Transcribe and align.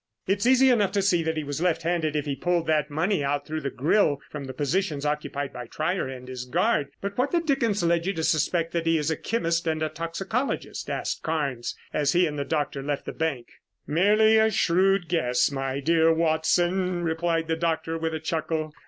"It's 0.25 0.47
easy 0.47 0.71
enough 0.71 0.91
to 0.93 1.01
see 1.03 1.21
that 1.21 1.37
he 1.37 1.43
was 1.43 1.61
left 1.61 1.83
handed 1.83 2.15
if 2.15 2.25
he 2.25 2.35
pulled 2.35 2.65
that 2.65 2.89
money 2.89 3.23
out 3.23 3.45
through 3.45 3.61
the 3.61 3.69
grill 3.69 4.17
from 4.31 4.45
the 4.45 4.51
positions 4.53 5.05
occupied 5.05 5.53
by 5.53 5.67
Trier 5.67 6.07
and 6.07 6.27
his 6.27 6.43
guard, 6.45 6.87
but 7.01 7.15
what 7.19 7.29
the 7.29 7.39
dickens 7.39 7.83
led 7.83 8.07
you 8.07 8.13
to 8.13 8.23
suspect 8.23 8.71
that 8.71 8.87
he 8.87 8.97
is 8.97 9.11
a 9.11 9.15
chemist 9.15 9.67
and 9.67 9.83
a 9.83 9.89
toxicologist?" 9.89 10.89
asked 10.89 11.21
Carnes 11.21 11.75
as 11.93 12.13
he 12.13 12.25
and 12.25 12.39
the 12.39 12.43
doctor 12.45 12.81
left 12.81 13.05
the 13.05 13.11
bank. 13.13 13.45
"Merely 13.85 14.39
a 14.39 14.49
shrewd 14.49 15.07
guess, 15.07 15.51
my 15.51 15.79
dear 15.79 16.11
Watson," 16.11 17.03
replied 17.03 17.47
the 17.47 17.55
doctor 17.55 17.95
with 17.95 18.15
a 18.15 18.19
chuckle. 18.19 18.73